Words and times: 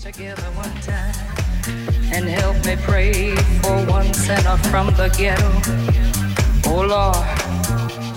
together 0.00 0.42
one 0.52 0.74
time 0.82 1.14
and 2.12 2.28
help 2.28 2.56
me 2.66 2.76
pray 2.82 3.34
for 3.62 3.76
one 3.86 4.12
sinner 4.12 4.56
from 4.70 4.86
the 4.94 5.08
ghetto. 5.16 5.50
Oh 6.68 6.82
Lord. 6.86 8.15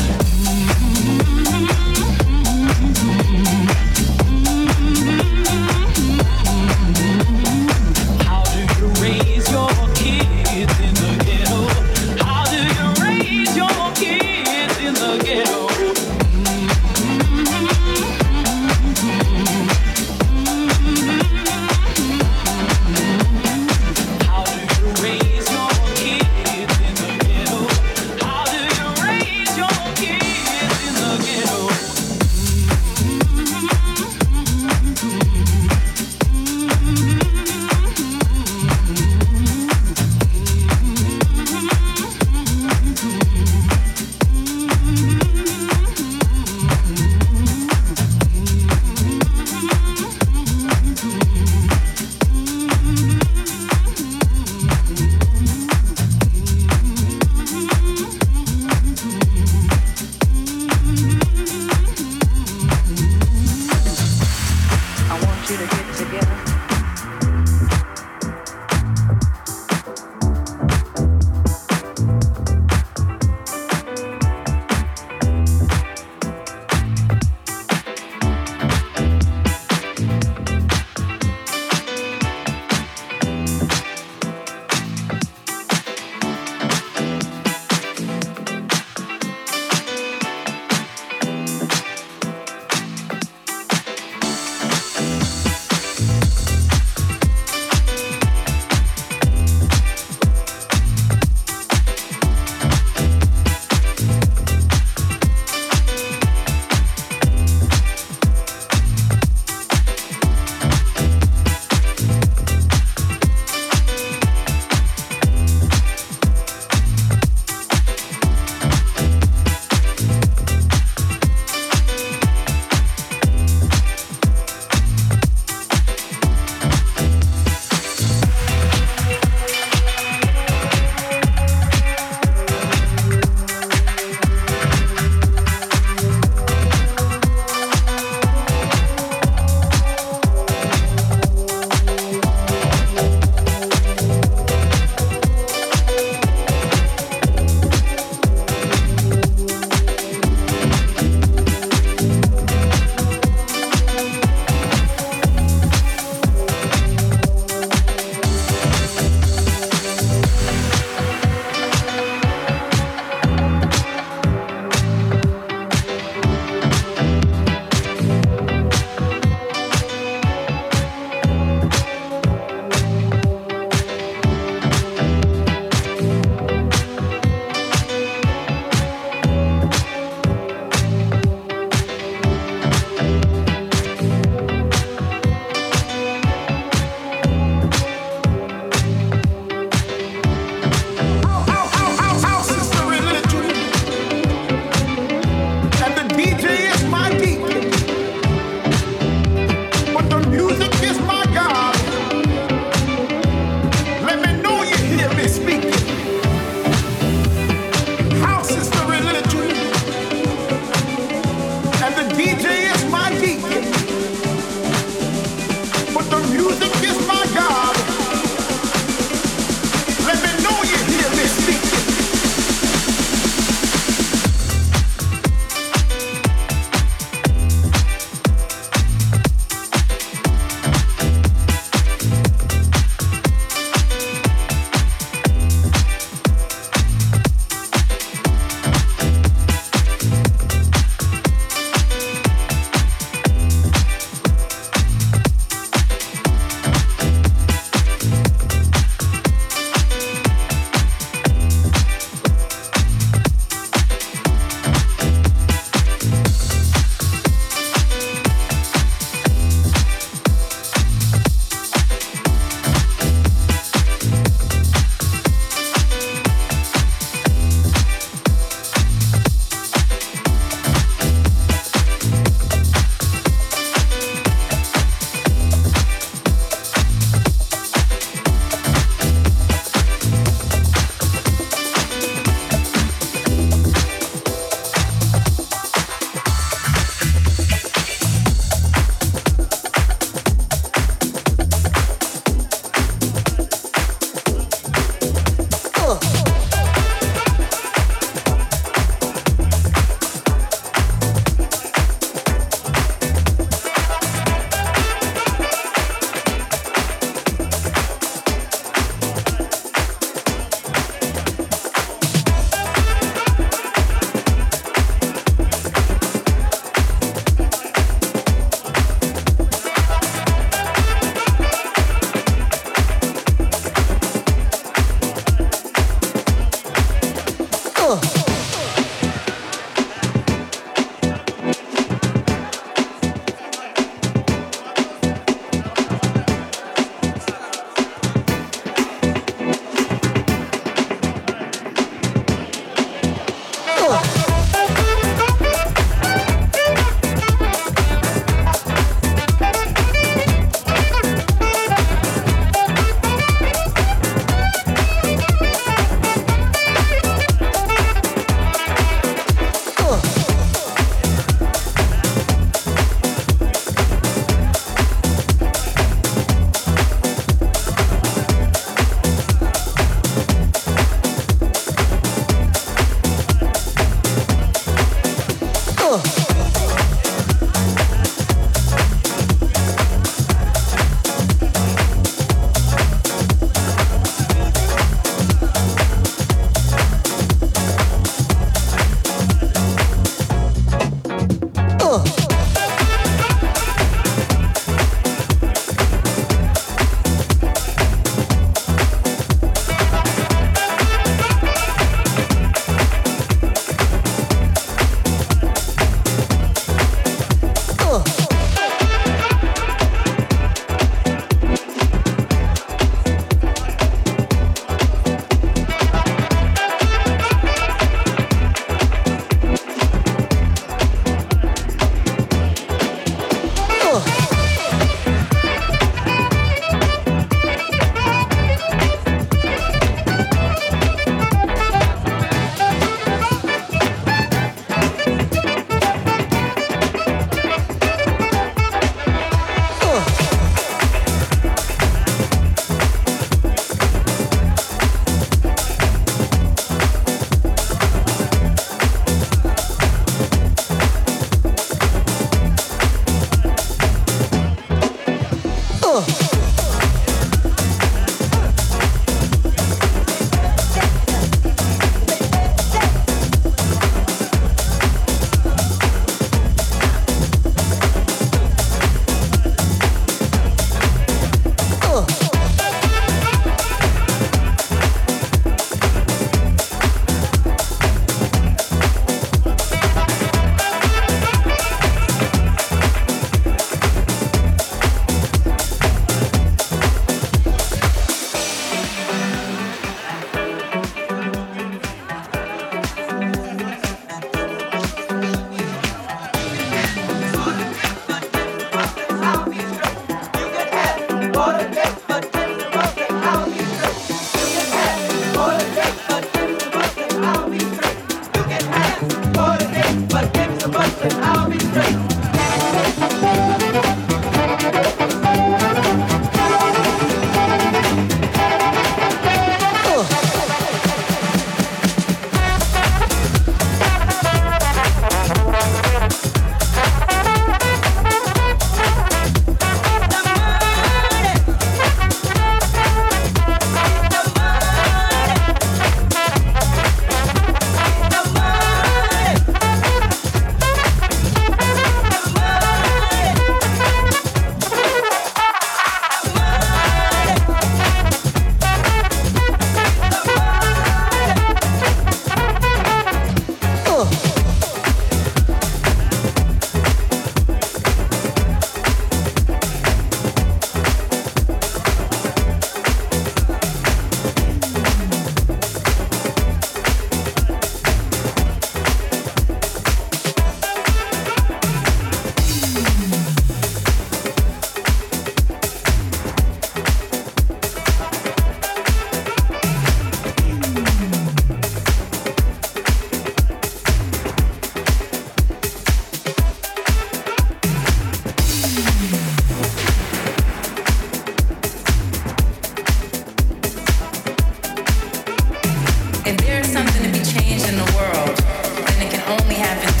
there's 596.61 596.73
something 596.73 597.01
to 597.01 597.09
be 597.09 597.25
changed 597.25 597.67
in 597.67 597.75
the 597.75 597.91
world, 597.97 598.37
then 598.85 599.01
it 599.01 599.11
can 599.11 599.41
only 599.41 599.55
happen 599.55 600.00